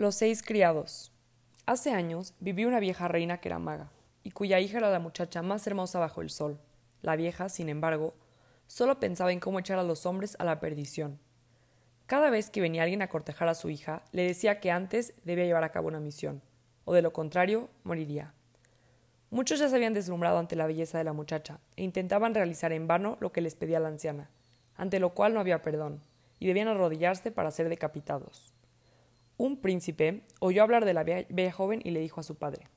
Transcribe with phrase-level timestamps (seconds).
[0.00, 1.12] Los seis criados.
[1.66, 3.90] Hace años vivía una vieja reina que era maga,
[4.22, 6.58] y cuya hija era la muchacha más hermosa bajo el sol.
[7.02, 8.14] La vieja, sin embargo,
[8.66, 11.18] solo pensaba en cómo echar a los hombres a la perdición.
[12.06, 15.44] Cada vez que venía alguien a cortejar a su hija, le decía que antes debía
[15.44, 16.40] llevar a cabo una misión,
[16.86, 18.32] o de lo contrario, moriría.
[19.28, 22.86] Muchos ya se habían deslumbrado ante la belleza de la muchacha, e intentaban realizar en
[22.86, 24.30] vano lo que les pedía la anciana,
[24.76, 26.00] ante lo cual no había perdón,
[26.38, 28.54] y debían arrodillarse para ser decapitados.
[29.42, 32.68] Un príncipe oyó hablar de la bella joven y le dijo a su padre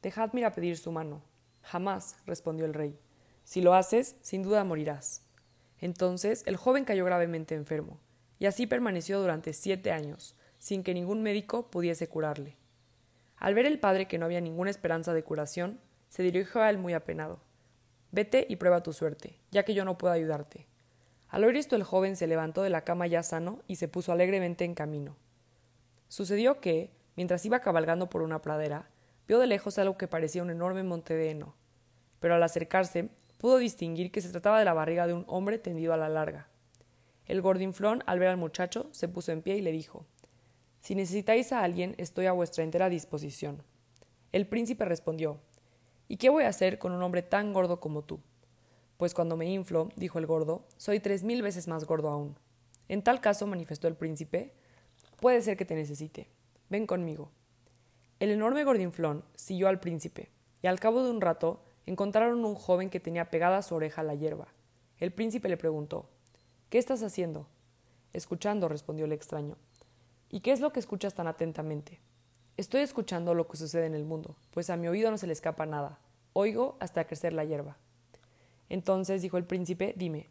[0.00, 1.24] Dejadme ir a pedir su mano.
[1.60, 2.96] Jamás, respondió el rey.
[3.42, 5.24] Si lo haces, sin duda morirás.
[5.80, 7.98] Entonces el joven cayó gravemente enfermo,
[8.38, 12.56] y así permaneció durante siete años, sin que ningún médico pudiese curarle.
[13.34, 16.78] Al ver el padre que no había ninguna esperanza de curación, se dirigió a él
[16.78, 17.40] muy apenado.
[18.12, 20.68] Vete y prueba tu suerte, ya que yo no puedo ayudarte.
[21.26, 24.12] Al oír esto el joven se levantó de la cama ya sano y se puso
[24.12, 25.16] alegremente en camino.
[26.08, 28.90] Sucedió que, mientras iba cabalgando por una pradera,
[29.26, 31.54] vio de lejos algo que parecía un enorme monte de heno,
[32.18, 35.92] pero al acercarse pudo distinguir que se trataba de la barriga de un hombre tendido
[35.92, 36.48] a la larga.
[37.26, 40.06] El gordinflón, al ver al muchacho, se puso en pie y le dijo
[40.80, 43.62] Si necesitáis a alguien, estoy a vuestra entera disposición.
[44.32, 45.38] El príncipe respondió
[46.08, 48.20] ¿Y qué voy a hacer con un hombre tan gordo como tú?
[48.96, 52.36] Pues cuando me inflo, dijo el gordo, soy tres mil veces más gordo aún.
[52.88, 54.54] En tal caso, manifestó el príncipe,
[55.20, 56.28] Puede ser que te necesite.
[56.68, 57.32] Ven conmigo.
[58.20, 60.30] El enorme gordinflón siguió al príncipe,
[60.62, 64.04] y al cabo de un rato encontraron un joven que tenía pegada a su oreja
[64.04, 64.48] la hierba.
[64.98, 66.08] El príncipe le preguntó
[66.70, 67.48] ¿Qué estás haciendo?
[68.12, 69.56] Escuchando, respondió el extraño.
[70.30, 72.00] ¿Y qué es lo que escuchas tan atentamente?
[72.56, 75.32] Estoy escuchando lo que sucede en el mundo, pues a mi oído no se le
[75.32, 75.98] escapa nada.
[76.32, 77.76] Oigo hasta crecer la hierba.
[78.68, 80.28] Entonces, dijo el príncipe, dime,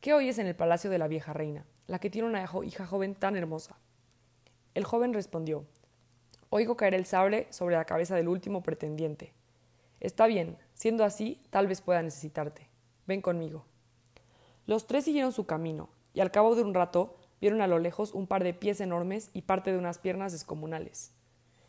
[0.00, 3.14] ¿qué oyes en el palacio de la vieja reina, la que tiene una hija joven
[3.14, 3.78] tan hermosa?
[4.74, 5.64] El joven respondió
[6.50, 9.32] Oigo caer el sable sobre la cabeza del último pretendiente.
[10.00, 12.68] Está bien, siendo así, tal vez pueda necesitarte.
[13.06, 13.64] Ven conmigo.
[14.66, 18.14] Los tres siguieron su camino, y al cabo de un rato vieron a lo lejos
[18.14, 21.12] un par de pies enormes y parte de unas piernas descomunales.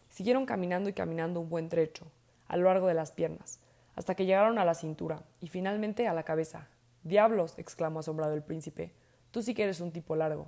[0.10, 2.06] Siguieron caminando y caminando un buen trecho,
[2.48, 3.60] a lo largo de las piernas,
[3.96, 6.70] hasta que llegaron a la cintura y finalmente a la cabeza.
[7.04, 8.94] Diablos, exclamó asombrado el príncipe,
[9.32, 10.48] tú sí que eres un tipo largo.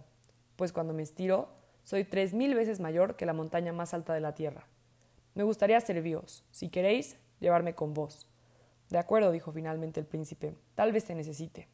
[0.55, 1.56] Pues cuando me estiro,
[1.87, 4.67] soy tres mil veces mayor que la montaña más alta de la tierra.
[5.35, 6.43] Me gustaría serviros.
[6.51, 8.27] Si queréis, llevarme con vos.
[8.89, 10.53] De acuerdo, dijo finalmente el príncipe.
[10.75, 11.69] Tal vez te necesite.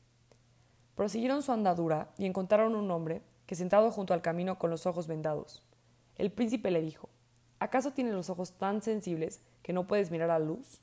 [0.93, 5.07] Prosiguieron su andadura y encontraron un hombre que sentado junto al camino con los ojos
[5.07, 5.63] vendados.
[6.15, 7.09] El príncipe le dijo
[7.57, 10.79] ¿Acaso tienes los ojos tan sensibles que no puedes mirar a la luz?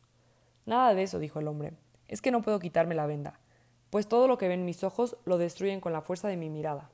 [0.66, 1.74] Nada de eso, dijo el hombre.
[2.08, 3.38] Es que no puedo quitarme la venda,
[3.90, 6.90] pues todo lo que ven mis ojos lo destruyen con la fuerza de mi mirada.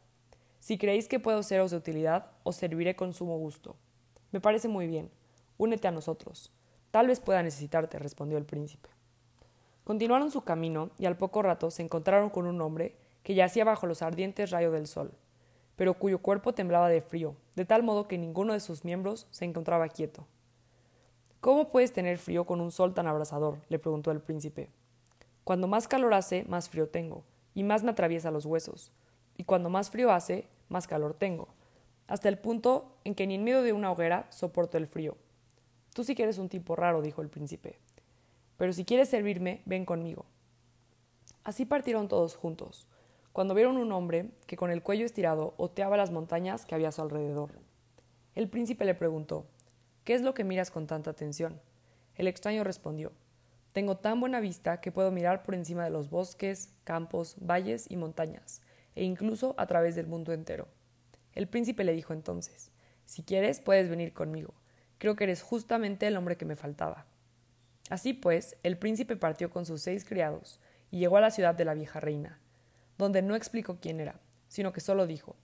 [0.66, 3.76] Si creéis que puedo seros de utilidad, os serviré con sumo gusto.
[4.32, 5.12] Me parece muy bien.
[5.58, 6.50] Únete a nosotros.
[6.90, 8.88] Tal vez pueda necesitarte, respondió el príncipe.
[9.84, 13.86] Continuaron su camino y al poco rato se encontraron con un hombre que yacía bajo
[13.86, 15.12] los ardientes rayos del sol,
[15.76, 19.44] pero cuyo cuerpo temblaba de frío, de tal modo que ninguno de sus miembros se
[19.44, 20.26] encontraba quieto.
[21.40, 23.58] ¿Cómo puedes tener frío con un sol tan abrasador?
[23.68, 24.68] le preguntó el príncipe.
[25.44, 27.22] Cuando más calor hace, más frío tengo,
[27.54, 28.90] y más me atraviesa los huesos,
[29.36, 31.48] y cuando más frío hace, más calor tengo,
[32.06, 35.16] hasta el punto en que ni en medio de una hoguera soporto el frío.
[35.94, 37.78] Tú sí que eres un tipo raro, dijo el príncipe.
[38.56, 40.26] Pero si quieres servirme, ven conmigo.
[41.44, 42.86] Así partieron todos juntos,
[43.32, 46.92] cuando vieron un hombre que con el cuello estirado oteaba las montañas que había a
[46.92, 47.50] su alrededor.
[48.34, 49.46] El príncipe le preguntó
[50.04, 51.60] ¿Qué es lo que miras con tanta atención?
[52.14, 53.12] El extraño respondió
[53.72, 57.96] Tengo tan buena vista que puedo mirar por encima de los bosques, campos, valles y
[57.96, 58.62] montañas,
[58.96, 60.66] e incluso a través del mundo entero.
[61.32, 62.72] El príncipe le dijo entonces
[63.04, 64.54] Si quieres, puedes venir conmigo.
[64.98, 67.06] Creo que eres justamente el hombre que me faltaba.
[67.90, 70.58] Así pues, el príncipe partió con sus seis criados
[70.90, 72.40] y llegó a la ciudad de la vieja reina,
[72.98, 74.18] donde no explicó quién era,
[74.48, 75.36] sino que solo dijo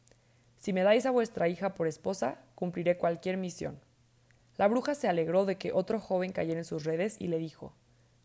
[0.59, 3.79] Si me dais a vuestra hija por esposa, cumpliré cualquier misión.
[4.57, 7.75] La bruja se alegró de que otro joven cayera en sus redes y le dijo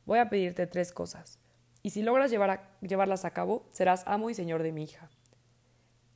[0.06, 1.38] Voy a pedirte tres cosas,
[1.84, 5.10] y si logras llevarlas a cabo, serás amo y señor de mi hija.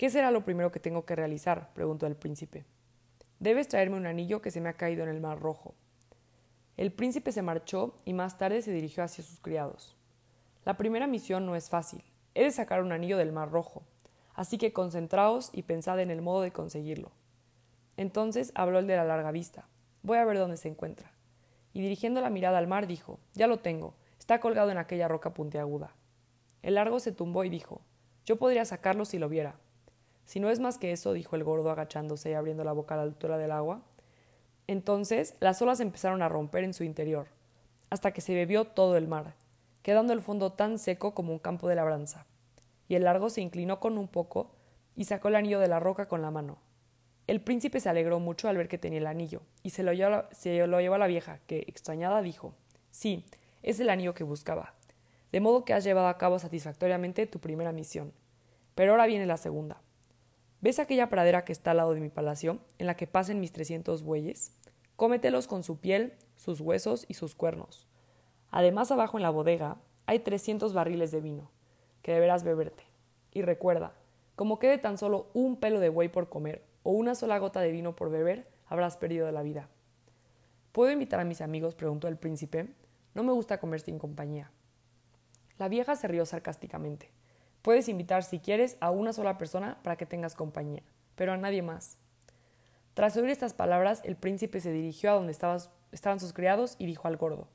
[0.02, 1.72] ¿Qué será lo primero que tengo que realizar?
[1.76, 2.66] preguntó el príncipe.
[3.38, 5.76] Debes traerme un anillo que se me ha caído en el mar rojo.
[6.76, 10.02] El príncipe se marchó y más tarde se dirigió hacia sus criados.
[10.66, 12.04] La primera misión no es fácil.
[12.34, 13.84] He de sacar un anillo del mar rojo.
[14.34, 17.12] Así que concentraos y pensad en el modo de conseguirlo.
[17.96, 19.68] Entonces habló el de la larga vista.
[20.02, 21.12] Voy a ver dónde se encuentra.
[21.74, 23.94] Y dirigiendo la mirada al mar dijo Ya lo tengo.
[24.18, 25.94] Está colgado en aquella roca puntiaguda.
[26.64, 27.82] El largo se tumbó y dijo
[28.26, 29.61] Yo podría sacarlo si lo viera.
[30.32, 32.98] Si no es más que eso, dijo el gordo agachándose y abriendo la boca a
[33.00, 33.82] la altura del agua,
[34.66, 37.28] Entonces las olas empezaron a romper en su interior,
[37.90, 39.34] hasta que se bebió todo el mar,
[39.84, 42.28] quedando el fondo tan seco como un campo de labranza.
[42.88, 44.56] Y el largo se inclinó con un poco
[44.96, 46.60] y sacó el anillo de la roca con la mano.
[47.28, 50.68] El príncipe se alegró mucho al ver que tenía el anillo, y se lo, llevó,
[50.68, 52.54] lo a la vieja, que, extrañada, dijo
[52.90, 53.26] Sí,
[53.64, 54.76] es el anillo que buscaba.
[55.34, 58.14] De modo que has llevado a cabo satisfactoriamente tu primera misión.
[58.76, 59.82] Pero ahora viene la segunda.
[60.62, 63.52] ¿Ves aquella pradera que está al lado de mi palacio, en la que pasen mis
[63.52, 64.56] trescientos bueyes?
[64.96, 67.88] Cómetelos con su piel, sus huesos y sus cuernos.
[68.52, 71.50] Además, abajo en la bodega hay trescientos barriles de vino,
[72.04, 72.84] que deberás beberte.
[73.32, 73.94] Y recuerda,
[74.36, 77.72] como quede tan solo un pelo de buey por comer o una sola gota de
[77.72, 79.68] vino por beber, habrás perdido la vida.
[80.74, 81.74] ¿Puedo invitar a mis amigos?
[81.74, 82.68] preguntó el príncipe.
[83.16, 84.52] No me gusta comer sin compañía.
[85.58, 87.10] La vieja se rió sarcásticamente.
[87.62, 90.82] Puedes invitar si quieres a una sola persona para que tengas compañía,
[91.16, 91.98] pero a nadie más.
[92.94, 97.08] Tras oír estas palabras, el príncipe se dirigió a donde estaban sus criados y dijo
[97.08, 97.48] al gordo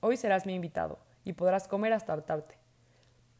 [0.00, 2.56] Hoy serás mi invitado, y podrás comer hasta hartarte.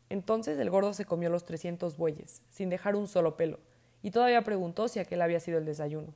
[0.08, 3.60] Entonces el gordo se comió los trescientos bueyes, sin dejar un solo pelo,
[4.02, 6.14] y todavía preguntó si aquel había sido el desayuno.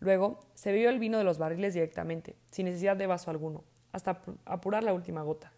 [0.00, 4.22] Luego se bebió el vino de los barriles directamente, sin necesidad de vaso alguno, hasta
[4.44, 5.52] apurar la última gota.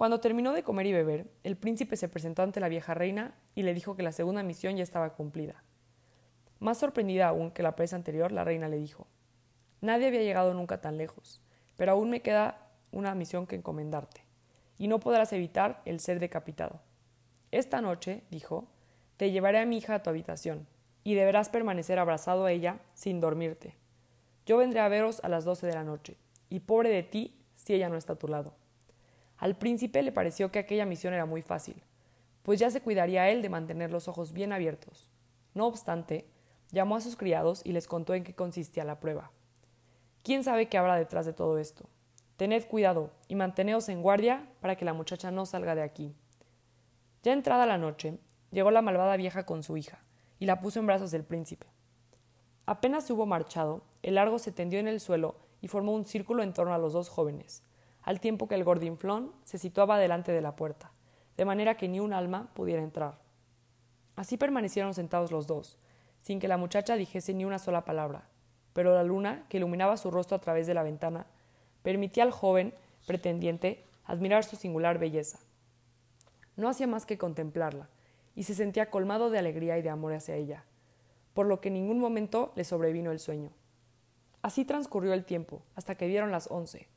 [0.00, 3.64] Cuando terminó de comer y beber, el príncipe se presentó ante la vieja reina y
[3.64, 5.62] le dijo que la segunda misión ya estaba cumplida.
[6.58, 9.06] Más sorprendida aún que la presa anterior, la reina le dijo
[9.82, 11.42] Nadie había llegado nunca tan lejos,
[11.76, 14.24] pero aún me queda una misión que encomendarte,
[14.78, 16.80] y no podrás evitar el ser decapitado.
[17.50, 18.68] Esta noche, dijo,
[19.18, 20.66] te llevaré a mi hija a tu habitación,
[21.04, 23.76] y deberás permanecer abrazado a ella sin dormirte.
[24.46, 26.16] Yo vendré a veros a las doce de la noche,
[26.48, 28.54] y pobre de ti si ella no está a tu lado.
[29.40, 31.82] Al príncipe le pareció que aquella misión era muy fácil,
[32.42, 35.10] pues ya se cuidaría él de mantener los ojos bien abiertos.
[35.54, 36.26] No obstante,
[36.70, 39.32] llamó a sus criados y les contó en qué consistía la prueba.
[40.22, 41.88] ¿Quién sabe qué habrá detrás de todo esto?
[42.36, 46.14] Tened cuidado y manteneos en guardia para que la muchacha no salga de aquí.
[47.22, 48.18] Ya entrada la noche,
[48.50, 50.04] llegó la malvada vieja con su hija,
[50.38, 51.66] y la puso en brazos del príncipe.
[52.66, 56.42] Apenas se hubo marchado, el largo se tendió en el suelo y formó un círculo
[56.42, 57.62] en torno a los dos jóvenes,
[58.10, 60.90] al tiempo que el gordinflón se situaba delante de la puerta,
[61.36, 63.20] de manera que ni un alma pudiera entrar.
[64.16, 65.78] Así permanecieron sentados los dos,
[66.20, 68.26] sin que la muchacha dijese ni una sola palabra,
[68.72, 71.28] pero la luna, que iluminaba su rostro a través de la ventana,
[71.84, 72.74] permitía al joven
[73.06, 75.38] pretendiente admirar su singular belleza.
[76.56, 77.90] No hacía más que contemplarla,
[78.34, 80.64] y se sentía colmado de alegría y de amor hacia ella,
[81.32, 83.52] por lo que en ningún momento le sobrevino el sueño.
[84.42, 86.88] Así transcurrió el tiempo, hasta que dieron las once,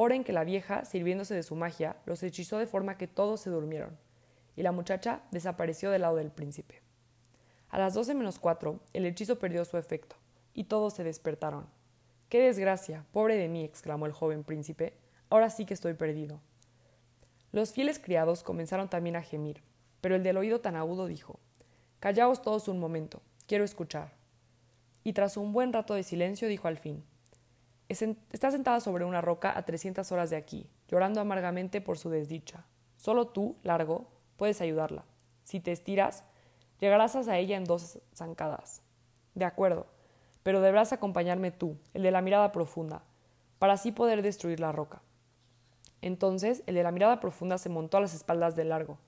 [0.00, 3.40] hora en que la vieja, sirviéndose de su magia, los hechizó de forma que todos
[3.40, 3.98] se durmieron,
[4.54, 6.82] y la muchacha desapareció del lado del príncipe.
[7.68, 10.14] A las doce menos cuatro, el hechizo perdió su efecto,
[10.54, 11.66] y todos se despertaron.
[12.28, 13.06] ¡Qué desgracia!
[13.10, 14.94] Pobre de mí, exclamó el joven príncipe.
[15.30, 16.40] Ahora sí que estoy perdido.
[17.50, 19.64] Los fieles criados comenzaron también a gemir,
[20.00, 21.40] pero el del oído tan agudo dijo
[21.98, 24.12] Callaos todos un momento, quiero escuchar.
[25.02, 27.02] Y tras un buen rato de silencio dijo al fin
[27.88, 32.66] Está sentada sobre una roca a trescientas horas de aquí, llorando amargamente por su desdicha.
[32.98, 35.04] Solo tú, largo, puedes ayudarla.
[35.44, 36.24] Si te estiras,
[36.80, 38.82] llegarás a ella en dos zancadas.
[39.34, 39.86] De acuerdo,
[40.42, 43.02] pero deberás acompañarme tú, el de la mirada profunda,
[43.58, 45.00] para así poder destruir la roca.
[46.02, 48.98] Entonces el de la mirada profunda se montó a las espaldas del largo,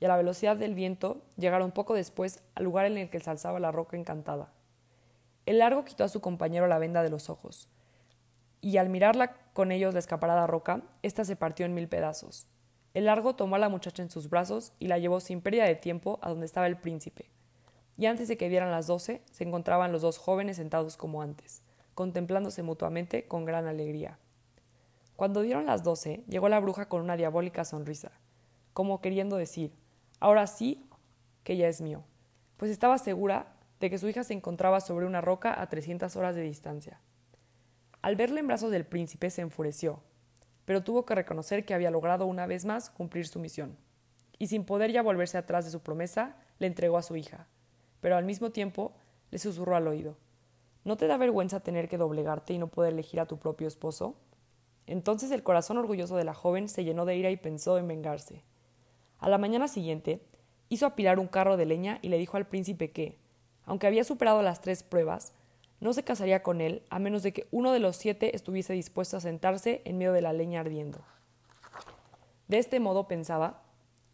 [0.00, 3.30] y a la velocidad del viento llegaron poco después al lugar en el que se
[3.30, 4.52] alzaba la roca encantada.
[5.46, 7.68] El largo quitó a su compañero la venda de los ojos,
[8.64, 12.46] y al mirarla con ellos la escaparada roca, ésta se partió en mil pedazos.
[12.94, 15.74] El largo tomó a la muchacha en sus brazos y la llevó sin pérdida de
[15.74, 17.28] tiempo a donde estaba el príncipe,
[17.98, 21.60] y antes de que dieran las doce se encontraban los dos jóvenes sentados como antes,
[21.92, 24.18] contemplándose mutuamente con gran alegría.
[25.14, 28.12] Cuando dieron las doce, llegó la bruja con una diabólica sonrisa,
[28.72, 29.74] como queriendo decir,
[30.20, 30.88] ahora sí
[31.42, 32.02] que ya es mío,
[32.56, 36.34] pues estaba segura de que su hija se encontraba sobre una roca a trescientas horas
[36.34, 36.98] de distancia.
[38.04, 40.02] Al verle en brazos del príncipe se enfureció,
[40.66, 43.78] pero tuvo que reconocer que había logrado una vez más cumplir su misión,
[44.38, 47.46] y sin poder ya volverse atrás de su promesa, le entregó a su hija,
[48.02, 48.92] pero al mismo tiempo
[49.30, 50.18] le susurró al oído
[50.84, 54.16] ¿No te da vergüenza tener que doblegarte y no poder elegir a tu propio esposo?
[54.86, 58.44] Entonces el corazón orgulloso de la joven se llenó de ira y pensó en vengarse.
[59.18, 60.20] A la mañana siguiente
[60.68, 63.18] hizo apilar un carro de leña y le dijo al príncipe que,
[63.64, 65.32] aunque había superado las tres pruebas,
[65.84, 69.18] no se casaría con él a menos de que uno de los siete estuviese dispuesto
[69.18, 71.04] a sentarse en medio de la leña ardiendo.
[72.48, 73.62] De este modo pensaba,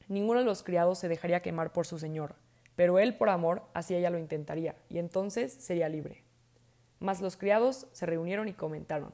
[0.08, 2.34] ninguno de los criados se dejaría quemar por su señor,
[2.74, 6.24] pero él por amor así ella lo intentaría, y entonces sería libre.
[6.98, 9.12] Mas los criados se reunieron y comentaron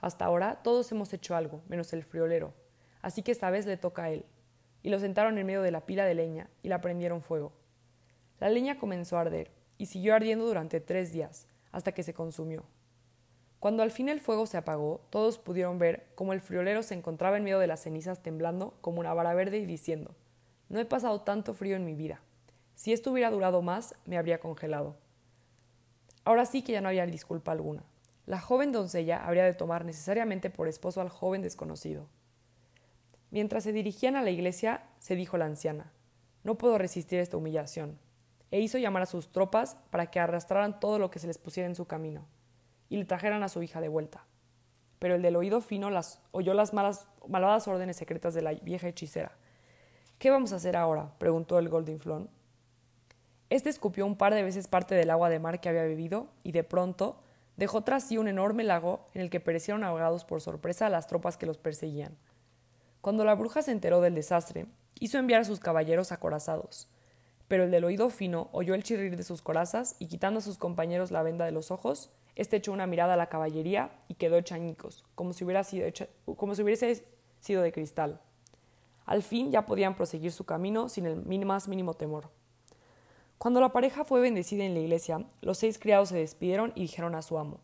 [0.00, 2.54] Hasta ahora todos hemos hecho algo, menos el friolero,
[3.02, 4.24] así que esta vez le toca a él.
[4.82, 7.52] Y lo sentaron en medio de la pila de leña y la prendieron fuego.
[8.38, 12.64] La leña comenzó a arder, y siguió ardiendo durante tres días, hasta que se consumió.
[13.60, 17.36] Cuando al fin el fuego se apagó, todos pudieron ver cómo el friolero se encontraba
[17.36, 20.14] en medio de las cenizas temblando como una vara verde y diciendo
[20.68, 22.20] No he pasado tanto frío en mi vida.
[22.74, 24.96] Si esto hubiera durado más, me habría congelado.
[26.24, 27.84] Ahora sí que ya no había disculpa alguna.
[28.24, 32.06] La joven doncella habría de tomar necesariamente por esposo al joven desconocido.
[33.30, 35.92] Mientras se dirigían a la iglesia, se dijo la anciana
[36.44, 37.98] No puedo resistir esta humillación.
[38.50, 41.68] E hizo llamar a sus tropas para que arrastraran todo lo que se les pusiera
[41.68, 42.26] en su camino
[42.88, 44.24] y le trajeran a su hija de vuelta.
[44.98, 48.88] Pero el del oído fino las, oyó las malas, malvadas órdenes secretas de la vieja
[48.88, 49.32] hechicera.
[50.18, 51.12] ¿Qué vamos a hacer ahora?
[51.18, 52.28] preguntó el Goldinflón.
[53.48, 56.52] Este escupió un par de veces parte del agua de mar que había bebido y
[56.52, 57.22] de pronto
[57.56, 61.36] dejó tras sí un enorme lago en el que perecieron ahogados por sorpresa las tropas
[61.36, 62.16] que los perseguían.
[63.00, 64.66] Cuando la bruja se enteró del desastre,
[64.98, 66.88] hizo enviar a sus caballeros acorazados,
[67.50, 70.56] pero el del oído fino oyó el chirrir de sus corazas y quitando a sus
[70.56, 74.36] compañeros la venda de los ojos, este echó una mirada a la caballería y quedó
[74.36, 74.56] hecha
[75.16, 75.84] como si, hubiera sido
[76.36, 77.04] como si hubiese
[77.40, 78.20] sido de cristal.
[79.04, 82.30] Al fin ya podían proseguir su camino sin el más mínimo temor.
[83.36, 87.16] Cuando la pareja fue bendecida en la iglesia, los seis criados se despidieron y dijeron
[87.16, 87.58] a su amo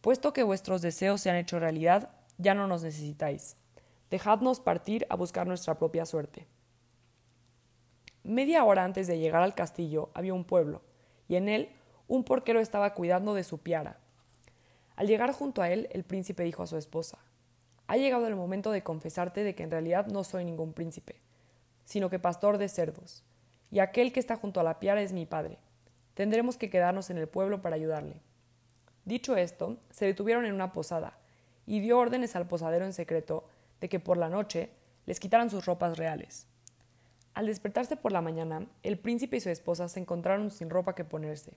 [0.00, 3.56] Puesto que vuestros deseos se han hecho realidad, ya no nos necesitáis.
[4.10, 6.48] Dejadnos partir a buscar nuestra propia suerte.
[8.28, 10.82] Media hora antes de llegar al castillo había un pueblo,
[11.28, 11.70] y en él
[12.08, 14.00] un porquero estaba cuidando de su piara.
[14.96, 17.16] Al llegar junto a él, el príncipe dijo a su esposa
[17.86, 21.22] Ha llegado el momento de confesarte de que en realidad no soy ningún príncipe,
[21.86, 23.24] sino que pastor de cerdos,
[23.70, 25.56] y aquel que está junto a la piara es mi padre.
[26.12, 28.20] Tendremos que quedarnos en el pueblo para ayudarle.
[29.06, 31.18] Dicho esto, se detuvieron en una posada,
[31.64, 33.48] y dio órdenes al posadero en secreto
[33.80, 34.68] de que por la noche
[35.06, 36.46] les quitaran sus ropas reales.
[37.38, 41.04] Al despertarse por la mañana, el príncipe y su esposa se encontraron sin ropa que
[41.04, 41.52] ponerse,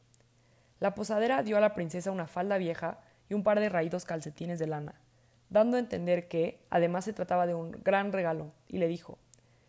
[0.80, 4.60] la posadera dio a la princesa una falda vieja y un par de raídos calcetines
[4.60, 5.02] de lana,
[5.50, 9.18] dando a entender que, además, se trataba de un gran regalo, y le dijo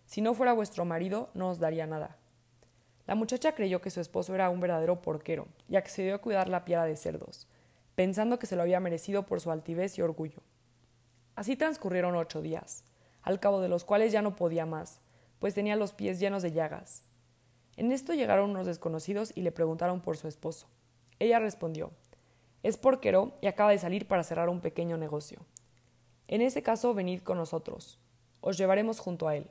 [0.04, 2.18] Si no fuera vuestro marido, no os daría nada.
[3.06, 6.66] La muchacha creyó que su esposo era un verdadero porquero, y accedió a cuidar la
[6.66, 7.48] piara de cerdos,
[7.94, 10.42] pensando que se lo había merecido por su altivez y orgullo.
[11.36, 12.84] Así transcurrieron ocho días,
[13.22, 15.01] al cabo de los cuales ya no podía más,
[15.42, 17.02] pues tenía los pies llenos de llagas.
[17.76, 20.68] En esto llegaron unos desconocidos y le preguntaron por su esposo.
[21.18, 21.90] Ella respondió
[22.62, 25.40] Es porquero y acaba de salir para cerrar un pequeño negocio.
[26.28, 28.00] En ese caso, venid con nosotros.
[28.40, 29.50] Os llevaremos junto a él.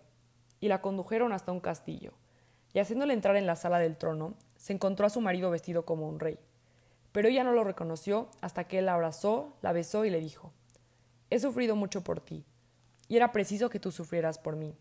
[0.61, 2.13] Y la condujeron hasta un castillo,
[2.71, 6.07] y haciéndole entrar en la sala del trono, se encontró a su marido vestido como
[6.07, 6.39] un rey.
[7.11, 10.53] Pero ella no lo reconoció hasta que él la abrazó, la besó y le dijo
[11.29, 12.45] He sufrido mucho por ti,
[13.09, 14.73] y era preciso que tú sufrieras por mí.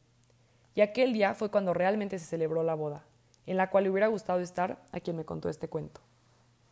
[0.74, 3.04] Y aquel día fue cuando realmente se celebró la boda,
[3.46, 6.00] en la cual le hubiera gustado estar a quien me contó este cuento.